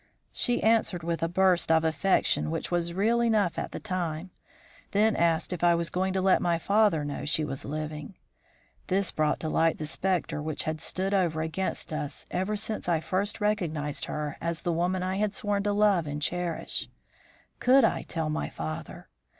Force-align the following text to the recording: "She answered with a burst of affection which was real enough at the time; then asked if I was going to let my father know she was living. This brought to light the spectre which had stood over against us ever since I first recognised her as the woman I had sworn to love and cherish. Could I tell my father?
"She 0.33 0.63
answered 0.63 1.03
with 1.03 1.21
a 1.21 1.27
burst 1.29 1.71
of 1.71 1.83
affection 1.83 2.49
which 2.49 2.71
was 2.71 2.91
real 2.95 3.21
enough 3.21 3.59
at 3.59 3.71
the 3.71 3.79
time; 3.79 4.31
then 4.93 5.15
asked 5.15 5.53
if 5.53 5.63
I 5.63 5.75
was 5.75 5.91
going 5.91 6.11
to 6.13 6.21
let 6.23 6.41
my 6.41 6.57
father 6.57 7.05
know 7.05 7.23
she 7.23 7.45
was 7.45 7.65
living. 7.65 8.15
This 8.87 9.11
brought 9.11 9.39
to 9.41 9.47
light 9.47 9.77
the 9.77 9.85
spectre 9.85 10.41
which 10.41 10.63
had 10.63 10.81
stood 10.81 11.13
over 11.13 11.41
against 11.43 11.93
us 11.93 12.25
ever 12.31 12.55
since 12.55 12.89
I 12.89 12.99
first 12.99 13.39
recognised 13.39 14.05
her 14.05 14.37
as 14.41 14.63
the 14.63 14.73
woman 14.73 15.03
I 15.03 15.17
had 15.17 15.35
sworn 15.35 15.61
to 15.65 15.71
love 15.71 16.07
and 16.07 16.19
cherish. 16.19 16.89
Could 17.59 17.83
I 17.83 18.01
tell 18.01 18.31
my 18.31 18.49
father? 18.49 19.07